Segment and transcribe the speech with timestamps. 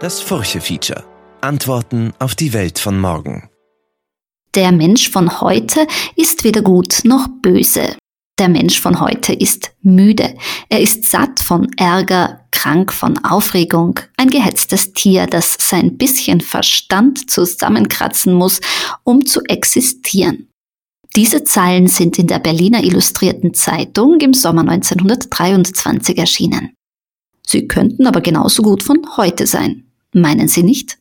[0.00, 1.04] Das Furche-Feature.
[1.42, 3.50] Antworten auf die Welt von morgen.
[4.54, 5.86] Der Mensch von heute
[6.16, 7.98] ist weder gut noch böse.
[8.38, 10.34] Der Mensch von heute ist müde.
[10.70, 17.30] Er ist satt von Ärger, krank von Aufregung, ein gehetztes Tier, das sein bisschen Verstand
[17.30, 18.62] zusammenkratzen muss,
[19.04, 20.48] um zu existieren.
[21.14, 26.72] Diese Zeilen sind in der Berliner Illustrierten Zeitung im Sommer 1923 erschienen.
[27.46, 29.89] Sie könnten aber genauso gut von heute sein.
[30.12, 30.98] Meinen Sie nicht?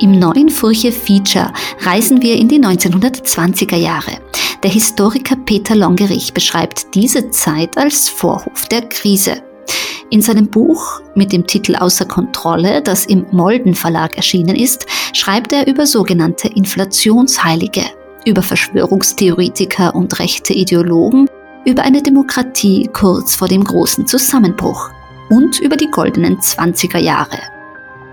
[0.00, 4.18] Im neuen Furche Feature reisen wir in die 1920er Jahre.
[4.62, 9.42] Der Historiker Peter Longerich beschreibt diese Zeit als Vorhof der Krise.
[10.10, 15.52] In seinem Buch mit dem Titel Außer Kontrolle, das im Molden Verlag erschienen ist, schreibt
[15.52, 17.82] er über sogenannte Inflationsheilige,
[18.24, 21.28] über Verschwörungstheoretiker und rechte Ideologen,
[21.64, 24.90] über eine Demokratie kurz vor dem großen Zusammenbruch
[25.28, 27.51] und über die goldenen 20er Jahre.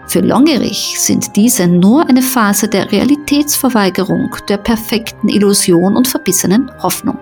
[0.09, 7.19] Für Longerich sind diese nur eine Phase der Realitätsverweigerung, der perfekten Illusion und verbissenen Hoffnung.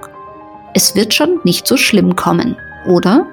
[0.74, 3.28] Es wird schon nicht so schlimm kommen, oder?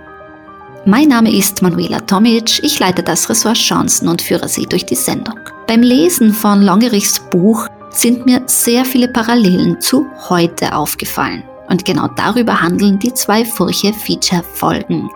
[0.86, 4.96] Mein Name ist Manuela Tomic, ich leite das Ressort Chancen und führe Sie durch die
[4.96, 5.38] Sendung.
[5.68, 11.44] Beim Lesen von Longerichs Buch sind mir sehr viele Parallelen zu heute aufgefallen.
[11.68, 15.08] Und genau darüber handeln die zwei Furche-Feature-Folgen.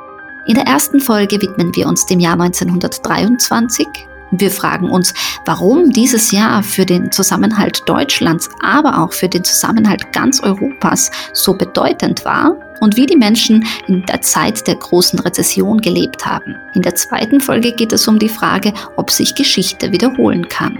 [0.47, 6.33] In der ersten Folge widmen wir uns dem Jahr 1923 wir fragen uns, warum dieses
[6.33, 12.57] Jahr für den Zusammenhalt Deutschlands, aber auch für den Zusammenhalt ganz Europas so bedeutend war
[12.81, 16.57] und wie die Menschen in der Zeit der großen Rezession gelebt haben.
[16.75, 20.79] In der zweiten Folge geht es um die Frage, ob sich Geschichte wiederholen kann.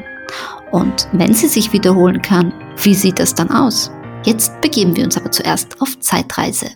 [0.71, 2.53] Und wenn sie sich wiederholen kann,
[2.83, 3.91] wie sieht das dann aus?
[4.25, 6.67] Jetzt begeben wir uns aber zuerst auf Zeitreise.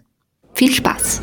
[0.54, 1.20] Viel Spaß!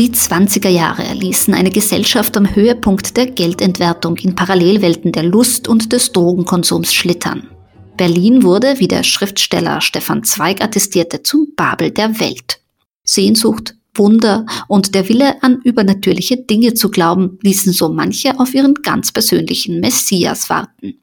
[0.00, 5.92] Die 20er Jahre ließen eine Gesellschaft am Höhepunkt der Geldentwertung in Parallelwelten der Lust und
[5.92, 7.50] des Drogenkonsums schlittern.
[7.98, 12.62] Berlin wurde, wie der Schriftsteller Stefan Zweig attestierte, zum Babel der Welt.
[13.04, 18.72] Sehnsucht, Wunder und der Wille an übernatürliche Dinge zu glauben, ließen so manche auf ihren
[18.76, 20.94] ganz persönlichen Messias warten.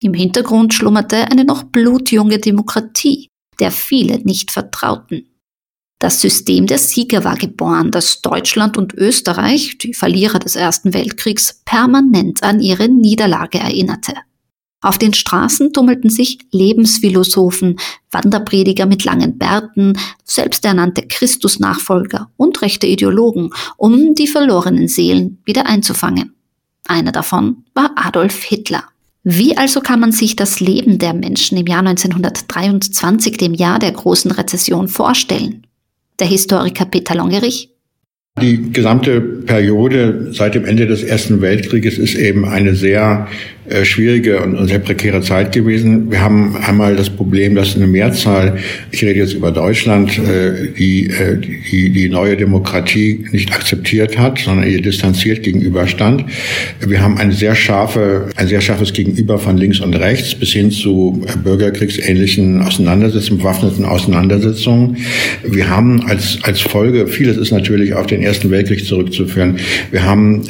[0.00, 3.28] Im Hintergrund schlummerte eine noch blutjunge Demokratie,
[3.60, 5.29] der viele nicht vertrauten.
[6.00, 11.60] Das System der Sieger war geboren, das Deutschland und Österreich, die Verlierer des Ersten Weltkriegs,
[11.66, 14.14] permanent an ihre Niederlage erinnerte.
[14.80, 17.78] Auf den Straßen tummelten sich Lebensphilosophen,
[18.10, 26.34] Wanderprediger mit langen Bärten, selbsternannte Christusnachfolger und rechte Ideologen, um die verlorenen Seelen wieder einzufangen.
[26.86, 28.84] Einer davon war Adolf Hitler.
[29.22, 33.92] Wie also kann man sich das Leben der Menschen im Jahr 1923, dem Jahr der
[33.92, 35.66] großen Rezession, vorstellen?
[36.20, 37.70] Der Historiker Peter Longerich.
[38.40, 43.26] Die gesamte Periode seit dem Ende des Ersten Weltkrieges ist eben eine sehr
[43.82, 46.10] schwierige und, sehr prekäre Zeit gewesen.
[46.10, 48.58] Wir haben einmal das Problem, dass eine Mehrzahl,
[48.90, 54.38] ich rede jetzt über Deutschland, äh, die, äh, die, die neue Demokratie nicht akzeptiert hat,
[54.38, 56.24] sondern ihr distanziert gegenüberstand.
[56.84, 60.70] Wir haben eine sehr scharfe, ein sehr scharfes Gegenüber von links und rechts bis hin
[60.70, 64.96] zu bürgerkriegsähnlichen Auseinandersetzungen, bewaffneten Auseinandersetzungen.
[65.44, 69.56] Wir haben als, als Folge, vieles ist natürlich auf den Ersten Weltkrieg zurückzuführen,
[69.90, 70.42] wir haben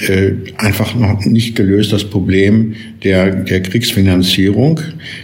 [0.56, 4.80] einfach noch nicht gelöst das Problem der der, Kriegsfinanzierung.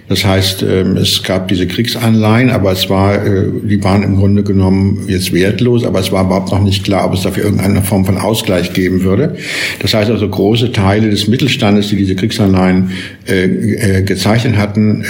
[0.09, 4.43] Das heißt, ähm, es gab diese Kriegsanleihen, aber es war, äh, die waren im Grunde
[4.43, 8.05] genommen jetzt wertlos, aber es war überhaupt noch nicht klar, ob es dafür irgendeine Form
[8.05, 9.37] von Ausgleich geben würde.
[9.81, 12.91] Das heißt also, große Teile des Mittelstandes, die diese Kriegsanleihen
[13.29, 15.05] äh, äh, gezeichnet hatten,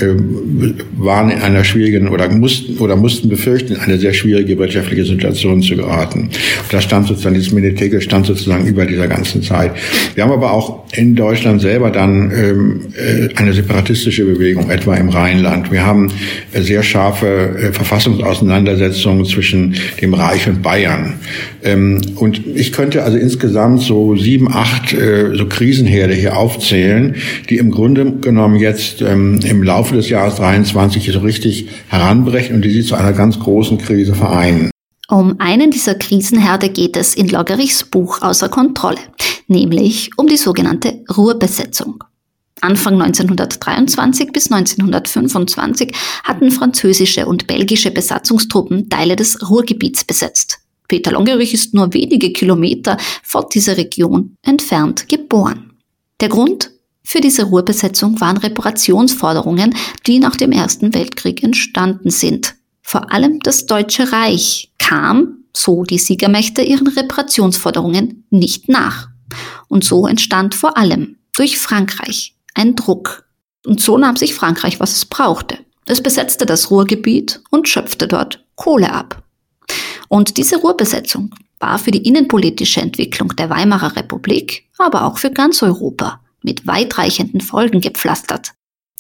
[0.97, 5.63] waren in einer schwierigen oder mussten oder mussten befürchten, in eine sehr schwierige wirtschaftliche Situation
[5.63, 6.21] zu geraten.
[6.21, 9.73] Und das stand sozusagen, dieses Medientheke stand sozusagen über dieser ganzen Zeit.
[10.15, 15.09] Wir haben aber auch in Deutschland selber dann ähm, äh, eine separatistische Bewegung, etwa im
[15.09, 15.71] Rheinland.
[15.71, 16.11] Wir haben
[16.53, 21.15] äh, sehr scharfe äh, Verfassungsauseinandersetzungen zwischen dem Reich und Bayern.
[21.63, 24.95] Ähm, und ich könnte also insgesamt so sieben, acht
[25.35, 27.17] so Krisenherde hier aufzählen,
[27.51, 32.63] die im Grunde Genommen jetzt ähm, im Laufe des Jahres 23 so richtig heranbrechen und
[32.63, 34.71] die sie zu einer ganz großen Krise vereinen.
[35.09, 38.99] Um einen dieser Krisenherde geht es in Loggerichs Buch außer Kontrolle,
[39.47, 42.03] nämlich um die sogenannte Ruhrbesetzung.
[42.61, 45.93] Anfang 1923 bis 1925
[46.25, 50.59] hatten französische und belgische Besatzungstruppen Teile des Ruhrgebiets besetzt.
[50.89, 55.73] Peter Longerich ist nur wenige Kilometer von dieser Region entfernt geboren.
[56.21, 56.71] Der Grund
[57.09, 59.77] für diese Ruhrbesetzung waren Reparationsforderungen,
[60.09, 62.57] die nach dem Ersten Weltkrieg entstanden sind.
[62.83, 69.09] Vor allem das Deutsche Reich kam, so die Siegermächte, ihren Reparationsforderungen nicht nach.
[69.69, 73.29] Und so entstand vor allem durch Frankreich ein Druck.
[73.65, 75.59] Und so nahm sich Frankreich, was es brauchte.
[75.87, 79.23] Es besetzte das Ruhrgebiet und schöpfte dort Kohle ab.
[80.09, 85.63] Und diese Ruhrbesetzung war für die innenpolitische Entwicklung der Weimarer Republik, aber auch für ganz
[85.63, 88.53] Europa mit weitreichenden Folgen gepflastert.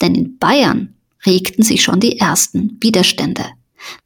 [0.03, 0.95] Denn in Bayern
[1.25, 3.45] regten sich schon die ersten Widerstände.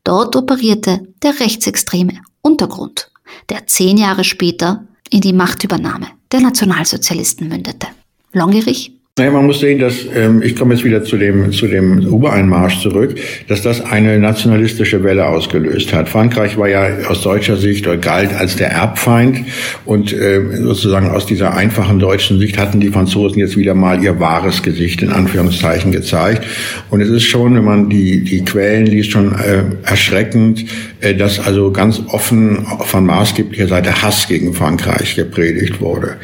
[0.04, 3.10] Dort operierte der rechtsextreme Untergrund,
[3.48, 7.88] der zehn Jahre später in die Machtübernahme der Nationalsozialisten mündete.
[8.32, 12.10] Longerich naja, man muss sehen, dass, ähm, ich komme jetzt wieder zu dem, zu dem
[12.10, 13.16] Obereinmarsch zurück,
[13.48, 16.08] dass das eine nationalistische Welle ausgelöst hat.
[16.08, 19.44] Frankreich war ja aus deutscher Sicht oder galt als der Erbfeind
[19.84, 24.18] und äh, sozusagen aus dieser einfachen deutschen Sicht hatten die Franzosen jetzt wieder mal ihr
[24.18, 26.46] wahres Gesicht in Anführungszeichen gezeigt.
[26.88, 30.64] Und es ist schon, wenn man die, die Quellen liest, schon äh, erschreckend,
[31.02, 36.16] äh, dass also ganz offen von maßgeblicher Seite Hass gegen Frankreich gepredigt wurde.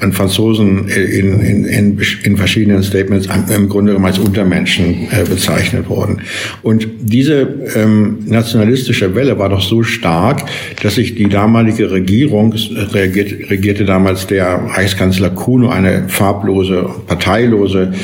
[0.00, 3.26] Und Franzosen in, in, in, in verschiedenen Statements
[3.56, 6.20] im Grunde genommen als Untermenschen äh, bezeichnet worden.
[6.62, 10.42] Und diese ähm, nationalistische Welle war doch so stark,
[10.82, 12.52] dass sich die damalige Regierung,
[12.92, 17.94] regierte, regierte damals der Reichskanzler Kuno, eine farblose, parteilose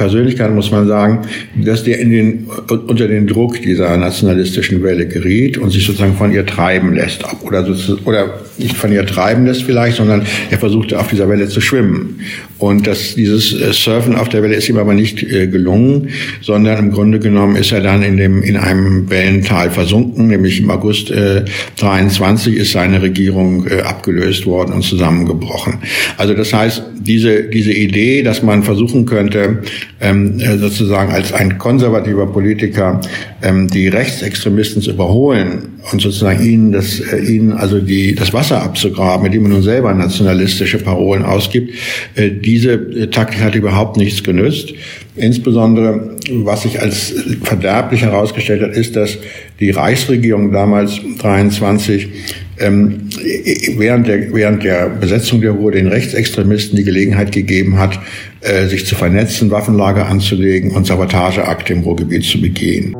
[0.00, 1.18] Persönlichkeit, muss man sagen,
[1.62, 6.32] dass der in den, unter den Druck dieser nationalistischen Welle geriet und sich sozusagen von
[6.32, 7.22] ihr treiben lässt.
[7.42, 7.68] Oder,
[8.06, 12.20] oder nicht von ihr treiben lässt vielleicht, sondern er versuchte auf dieser Welle zu schwimmen.
[12.56, 16.08] Und das, dieses äh, Surfen auf der Welle ist ihm aber nicht äh, gelungen,
[16.40, 20.70] sondern im Grunde genommen ist er dann in, dem, in einem Wellental versunken, nämlich im
[20.70, 21.44] August äh,
[21.78, 25.78] 23 ist seine Regierung äh, abgelöst worden und zusammengebrochen.
[26.16, 29.62] Also das heißt, diese, diese Idee, dass man versuchen könnte,
[30.00, 33.00] ähm, äh, sozusagen als ein konservativer Politiker
[33.42, 38.62] ähm, die Rechtsextremisten zu überholen und sozusagen ihnen das, äh, ihnen also die, das Wasser
[38.62, 41.74] abzugraben, mit dem man nun selber nationalistische Parolen ausgibt,
[42.14, 44.72] äh, diese äh, Taktik hat überhaupt nichts genützt.
[45.16, 47.12] Insbesondere, was sich als
[47.42, 49.18] verderblich herausgestellt hat, ist, dass
[49.58, 52.08] die Reichsregierung damals 23
[52.60, 53.08] ähm,
[53.76, 57.98] während, der, während der Besetzung der Ruhr den Rechtsextremisten die Gelegenheit gegeben hat,
[58.40, 62.94] äh, sich zu vernetzen, Waffenlager anzulegen und Sabotageakte im Ruhrgebiet zu begehen.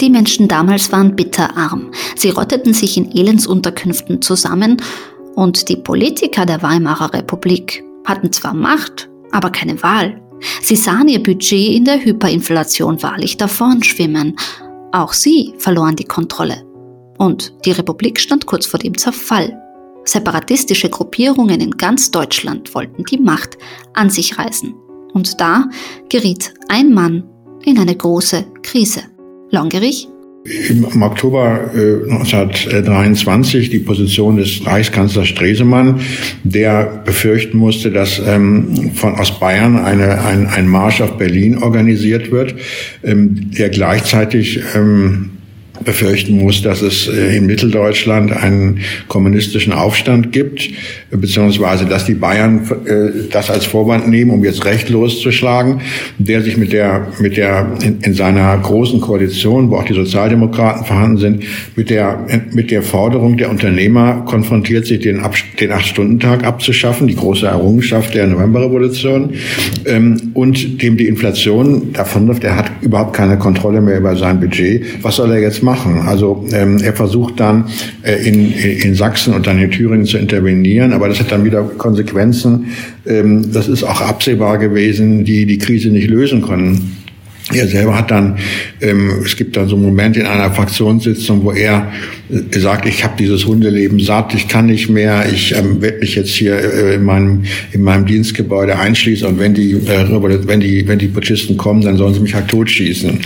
[0.00, 1.90] Die Menschen damals waren bitterarm.
[2.16, 4.82] Sie rotteten sich in Elendsunterkünften zusammen
[5.34, 10.20] und die Politiker der Weimarer Republik hatten zwar Macht, aber keine Wahl.
[10.62, 14.36] Sie sahen ihr Budget in der Hyperinflation wahrlich davon schwimmen.
[14.92, 16.62] Auch sie verloren die Kontrolle.
[17.18, 19.58] Und die Republik stand kurz vor dem Zerfall.
[20.04, 23.58] Separatistische Gruppierungen in ganz Deutschland wollten die Macht
[23.94, 24.74] an sich reißen.
[25.14, 25.68] Und da
[26.08, 27.24] geriet ein Mann
[27.64, 29.15] in eine große Krise.
[29.50, 30.08] Longerich?
[30.68, 36.00] Im Oktober äh, 1923 die Position des Reichskanzlers Stresemann,
[36.44, 42.30] der befürchten musste, dass ähm, von aus Bayern eine, ein, ein Marsch auf Berlin organisiert
[42.30, 42.54] wird,
[43.02, 45.30] ähm, der gleichzeitig ähm,
[45.84, 50.68] befürchten muss, dass es äh, in Mitteldeutschland einen kommunistischen Aufstand gibt,
[51.10, 55.80] beziehungsweise dass die Bayern äh, das als Vorwand nehmen, um jetzt Recht loszuschlagen,
[56.18, 60.84] der sich mit der, mit der, in, in seiner großen Koalition, wo auch die Sozialdemokraten
[60.84, 61.44] vorhanden sind,
[61.76, 65.22] mit der, mit der Forderung der Unternehmer konfrontiert, sich den,
[65.60, 69.34] den Acht-Stunden-Tag abzuschaffen, die große Errungenschaft der Novemberrevolution,
[69.86, 75.02] ähm, und dem die Inflation davonläuft, er hat überhaupt keine Kontrolle mehr über sein Budget.
[75.02, 75.62] Was soll er jetzt.
[76.06, 77.66] Also ähm, er versucht dann
[78.02, 81.62] äh, in, in Sachsen und dann in Thüringen zu intervenieren, aber das hat dann wieder
[81.62, 82.68] Konsequenzen.
[83.06, 86.96] Ähm, das ist auch absehbar gewesen, die die Krise nicht lösen können.
[87.52, 88.38] Er selber hat dann,
[88.80, 91.92] ähm, es gibt dann so einen Moment in einer Fraktionssitzung, wo er
[92.28, 96.16] äh, sagt, ich habe dieses Hundeleben satt, ich kann nicht mehr, ich ähm, werde mich
[96.16, 100.88] jetzt hier äh, in meinem in meinem Dienstgebäude einschließen und wenn die äh, wenn die
[100.88, 103.20] wenn die Putschisten kommen, dann sollen sie mich halt totschießen.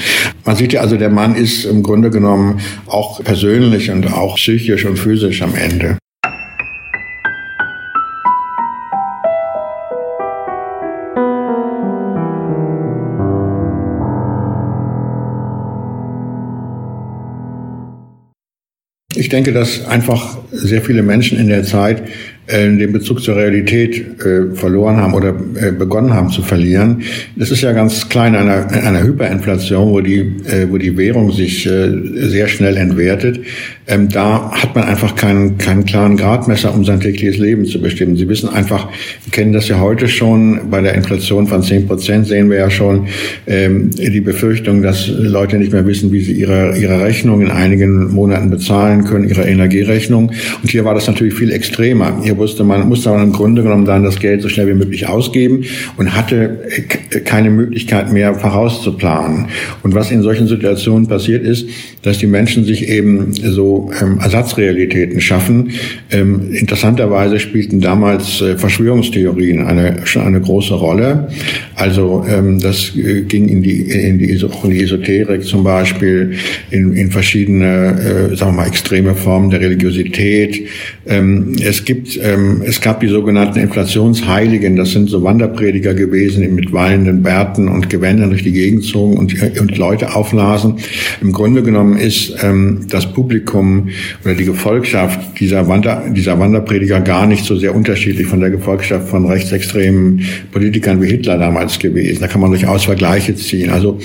[0.44, 4.84] Man sieht ja also, der Mann ist im Grunde genommen auch persönlich und auch psychisch
[4.84, 5.99] und physisch am Ende.
[19.30, 22.02] Denke, dass einfach sehr viele Menschen in der Zeit
[22.46, 27.02] äh, den Bezug zur Realität äh, verloren haben oder äh, begonnen haben zu verlieren.
[27.36, 31.32] Das ist ja ganz klein in einer, einer Hyperinflation, wo die, äh, wo die Währung
[31.32, 31.90] sich äh,
[32.28, 33.40] sehr schnell entwertet.
[33.90, 38.16] Ähm, da hat man einfach keinen, keinen klaren Gradmesser, um sein tägliches Leben zu bestimmen.
[38.16, 38.88] Sie wissen einfach,
[39.24, 42.70] wir kennen das ja heute schon, bei der Inflation von 10 Prozent sehen wir ja
[42.70, 43.08] schon
[43.48, 48.12] ähm, die Befürchtung, dass Leute nicht mehr wissen, wie sie ihre, ihre Rechnung in einigen
[48.14, 50.30] Monaten bezahlen können, ihre Energierechnung.
[50.62, 52.20] Und hier war das natürlich viel extremer.
[52.22, 55.08] Hier musste man, musste man im Grunde genommen dann das Geld so schnell wie möglich
[55.08, 55.64] ausgeben
[55.96, 56.60] und hatte
[57.24, 59.46] keine Möglichkeit mehr vorauszuplanen.
[59.82, 61.66] Und was in solchen Situationen passiert ist,
[62.02, 65.72] dass die Menschen sich eben so ähm, Ersatzrealitäten schaffen.
[66.10, 71.28] Ähm, interessanterweise spielten damals äh, Verschwörungstheorien eine, schon eine große Rolle.
[71.74, 76.34] Also ähm, das äh, ging in die, in die, in die Esoterik zum Beispiel,
[76.70, 80.66] in, in verschiedene, äh, sagen wir mal, extreme Formen der Religiosität.
[81.06, 86.42] Ähm, es gibt äh, ähm, es gab die sogenannten Inflationsheiligen, das sind so Wanderprediger gewesen,
[86.42, 90.76] die mit wallenden Bärten und Gewändern durch die Gegend zogen und, und Leute auflasen.
[91.20, 93.59] Im Grunde genommen ist ähm, das Publikum
[94.24, 99.08] oder die Gefolgschaft dieser, Wander, dieser Wanderprediger gar nicht so sehr unterschiedlich von der Gefolgschaft
[99.08, 102.20] von rechtsextremen Politikern wie Hitler damals gewesen.
[102.20, 103.70] Da kann man durchaus Vergleiche ziehen.
[103.70, 103.98] Also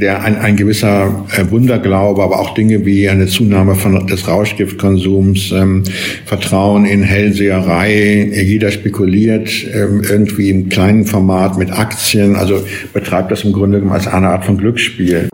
[0.00, 5.52] der ein, ein gewisser äh, Wunderglaube, aber auch Dinge wie eine Zunahme von, des Rauschgiftkonsums,
[5.52, 5.84] ähm,
[6.24, 12.62] Vertrauen in Hellseherei, Spekulerei, jeder spekuliert ähm, irgendwie im kleinen Format mit Aktien, also
[12.92, 15.28] betreibt das im Grunde genommen als eine Art von Glücksspiel.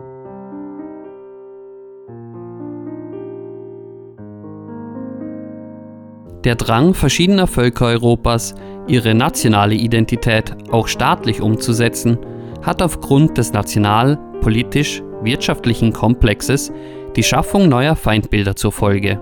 [6.45, 8.53] Der Drang verschiedener Völker Europas,
[8.87, 12.19] ihre nationale Identität auch staatlich umzusetzen,
[12.61, 16.71] hat aufgrund des national-, politisch-, wirtschaftlichen Komplexes
[17.15, 19.19] die Schaffung neuer Feindbilder zur Folge.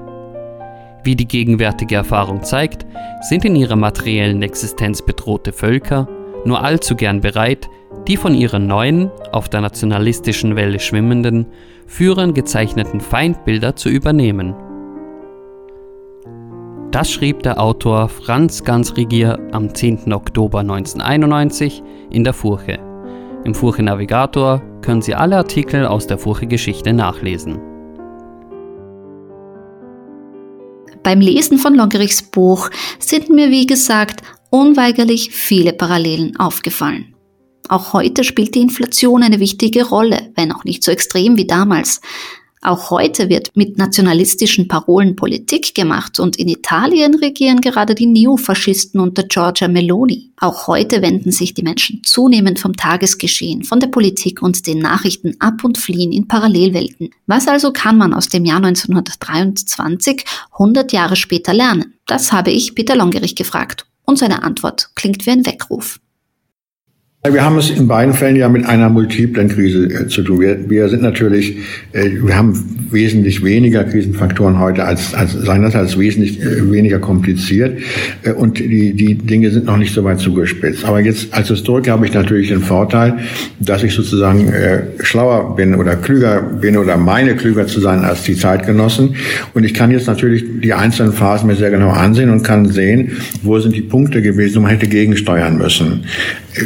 [1.06, 2.86] Wie die gegenwärtige Erfahrung zeigt,
[3.22, 6.10] sind in ihrer materiellen Existenz bedrohte Völker
[6.44, 7.70] nur allzu gern bereit,
[8.06, 11.46] die von ihren neuen, auf der nationalistischen Welle schwimmenden,
[11.88, 14.56] Führern gezeichneten Feindbilder zu übernehmen.
[16.94, 20.14] Das schrieb der Autor Franz Gansrigier am 10.
[20.14, 21.82] Oktober 1991
[22.12, 22.78] in der Furche.
[23.44, 27.60] Im Furche Navigator können Sie alle Artikel aus der Furche Geschichte nachlesen.
[31.02, 32.70] Beim Lesen von Longerichs Buch
[33.00, 34.22] sind mir, wie gesagt,
[34.52, 37.16] unweigerlich viele Parallelen aufgefallen.
[37.70, 42.02] Auch heute spielt die Inflation eine wichtige Rolle, wenn auch nicht so extrem wie damals.
[42.66, 49.02] Auch heute wird mit nationalistischen Parolen Politik gemacht und in Italien regieren gerade die Neofaschisten
[49.02, 50.32] unter Giorgia Meloni.
[50.38, 55.36] Auch heute wenden sich die Menschen zunehmend vom Tagesgeschehen, von der Politik und den Nachrichten
[55.40, 57.10] ab und fliehen in Parallelwelten.
[57.28, 61.96] Was also kann man aus dem Jahr 1923, 100 Jahre später lernen?
[62.06, 63.86] Das habe ich Peter Longerich gefragt.
[64.06, 66.00] Und seine Antwort klingt wie ein Weckruf.
[67.32, 70.42] Wir haben es in beiden Fällen ja mit einer multiplen Krise äh, zu tun.
[70.42, 71.56] Wir, wir sind natürlich,
[71.94, 77.80] äh, wir haben wesentlich weniger Krisenfaktoren heute als, als seinerzeit wesentlich äh, weniger kompliziert
[78.36, 80.84] und die, die Dinge sind noch nicht so weit zugespitzt.
[80.84, 83.20] Aber jetzt als Historiker habe ich natürlich den Vorteil,
[83.60, 84.52] dass ich sozusagen
[85.00, 89.16] schlauer bin oder klüger bin oder meine klüger zu sein als die Zeitgenossen.
[89.54, 93.12] Und ich kann jetzt natürlich die einzelnen Phasen mir sehr genau ansehen und kann sehen,
[93.44, 96.04] wo sind die Punkte gewesen, wo man hätte gegensteuern müssen.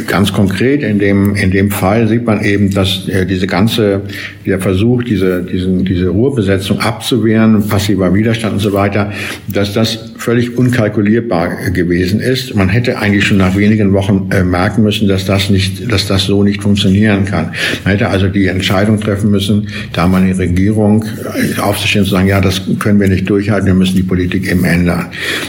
[0.06, 0.47] Ganz konkret
[0.82, 4.02] in dem, in dem Fall sieht man eben, dass äh, diese ganze,
[4.46, 9.12] der Versuch, diese, diesen, diese Ruhrbesetzung abzuwehren, passiver Widerstand und so weiter,
[9.48, 12.54] dass das völlig unkalkulierbar gewesen ist.
[12.54, 16.24] Man hätte eigentlich schon nach wenigen Wochen äh, merken müssen, dass das nicht, dass das
[16.24, 17.52] so nicht funktionieren kann.
[17.84, 22.14] Man hätte also die Entscheidung treffen müssen, da man die Regierung äh, aufzustehen und zu
[22.14, 25.06] sagen, ja, das können wir nicht durchhalten, wir müssen die Politik eben ändern.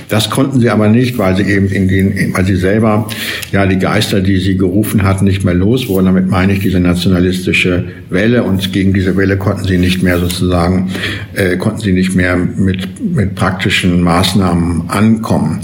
[0.07, 3.07] Das konnten sie aber nicht, weil sie eben in den, weil sie selber,
[3.51, 6.05] ja, die Geister, die sie gerufen hatten, nicht mehr los wurden.
[6.05, 10.91] Damit meine ich diese nationalistische Welle und gegen diese Welle konnten sie nicht mehr sozusagen,
[11.33, 15.61] äh, konnten sie nicht mehr mit, mit praktischen Maßnahmen ankommen.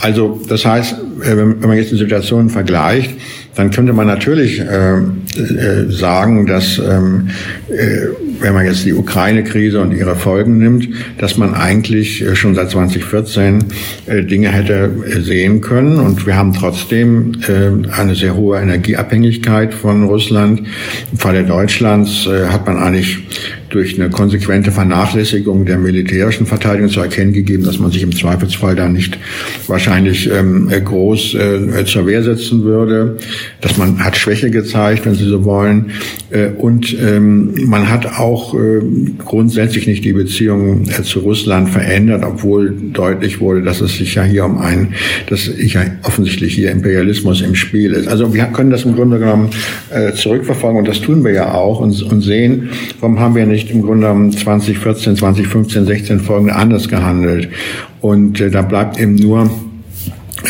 [0.00, 3.14] Also das heißt, äh, wenn man jetzt die Situation vergleicht,
[3.54, 7.30] dann könnte man natürlich äh, äh, sagen, dass ähm,
[7.68, 8.06] äh,
[8.40, 12.70] wenn man jetzt die Ukraine-Krise und ihre Folgen nimmt, dass man eigentlich äh, schon seit
[12.70, 13.64] 2014
[14.06, 15.98] äh, Dinge hätte äh, sehen können.
[15.98, 17.32] Und wir haben trotzdem
[17.92, 20.62] eine sehr hohe Energieabhängigkeit von Russland.
[21.12, 23.18] Im Falle Deutschlands hat man eigentlich
[23.70, 28.74] durch eine konsequente Vernachlässigung der militärischen Verteidigung zu erkennen gegeben, dass man sich im Zweifelsfall
[28.74, 29.18] da nicht
[29.66, 33.18] wahrscheinlich ähm, groß äh, zur Wehr setzen würde,
[33.60, 35.92] dass man hat Schwäche gezeigt, wenn Sie so wollen,
[36.30, 38.80] äh, und ähm, man hat auch äh,
[39.18, 44.22] grundsätzlich nicht die Beziehungen äh, zu Russland verändert, obwohl deutlich wurde, dass es sich ja
[44.22, 44.94] hier um einen,
[45.28, 48.08] dass ja offensichtlich hier Imperialismus im Spiel ist.
[48.08, 49.50] Also wir können das im Grunde genommen
[49.90, 52.70] äh, zurückverfolgen und das tun wir ja auch und, und sehen,
[53.00, 57.48] warum haben wir nicht im Grunde genommen 2014, 2015, 16 folgende anders gehandelt.
[58.00, 59.50] Und äh, da bleibt eben nur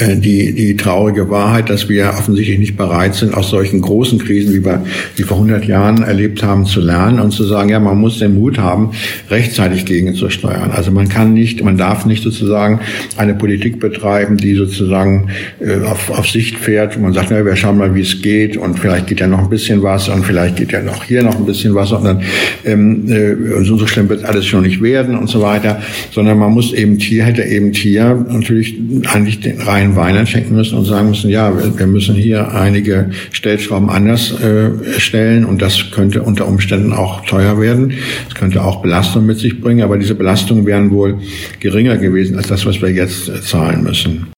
[0.00, 4.64] die, die traurige Wahrheit, dass wir offensichtlich nicht bereit sind, aus solchen großen Krisen, wie
[4.64, 4.84] wir
[5.16, 8.34] die vor 100 Jahren erlebt haben, zu lernen und zu sagen, ja, man muss den
[8.34, 8.92] Mut haben,
[9.30, 10.70] rechtzeitig gegenzusteuern.
[10.70, 12.80] Also man kann nicht, man darf nicht sozusagen
[13.16, 15.28] eine Politik betreiben, die sozusagen
[15.60, 18.56] äh, auf, auf Sicht fährt und man sagt, na, wir schauen mal, wie es geht
[18.56, 21.36] und vielleicht geht ja noch ein bisschen was und vielleicht geht ja noch hier noch
[21.36, 22.22] ein bisschen was und dann
[22.64, 25.80] ähm, äh, so, so schlimm wird alles schon nicht werden und so weiter,
[26.12, 28.76] sondern man muss eben hier, hätte eben hier natürlich
[29.12, 33.10] eigentlich den rein einen Wein einschenken müssen und sagen müssen, ja, wir müssen hier einige
[33.32, 37.92] Stellschrauben anders äh, stellen und das könnte unter Umständen auch teuer werden.
[38.28, 41.18] Es könnte auch Belastung mit sich bringen, aber diese Belastungen wären wohl
[41.60, 44.28] geringer gewesen als das, was wir jetzt äh, zahlen müssen.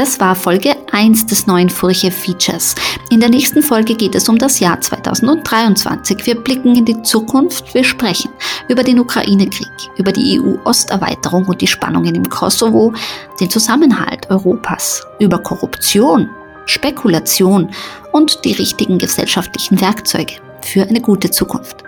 [0.00, 2.74] Das war Folge 1 des neuen Furche Features.
[3.10, 6.24] In der nächsten Folge geht es um das Jahr 2023.
[6.24, 8.30] Wir blicken in die Zukunft, wir sprechen
[8.68, 12.94] über den Ukraine-Krieg, über die EU-Osterweiterung und die Spannungen im Kosovo,
[13.40, 16.30] den Zusammenhalt Europas, über Korruption,
[16.64, 17.70] Spekulation
[18.12, 21.84] und die richtigen gesellschaftlichen Werkzeuge für eine gute Zukunft.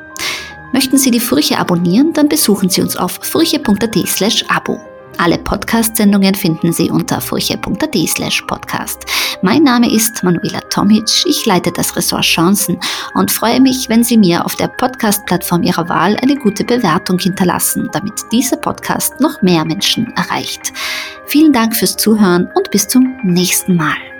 [0.75, 4.79] Möchten Sie die Furche abonnieren, dann besuchen Sie uns auf furche.at slash abo.
[5.18, 9.05] Alle Podcast-Sendungen finden Sie unter furche.at slash podcast.
[9.42, 11.05] Mein Name ist Manuela Tomic.
[11.27, 12.79] Ich leite das Ressort Chancen
[13.14, 17.88] und freue mich, wenn Sie mir auf der Podcast-Plattform Ihrer Wahl eine gute Bewertung hinterlassen,
[17.92, 20.72] damit dieser Podcast noch mehr Menschen erreicht.
[21.27, 24.12] Vielen Dank fürs Zuhören und bis zum nächsten Mal.